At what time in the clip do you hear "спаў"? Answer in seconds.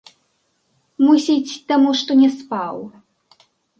2.39-2.75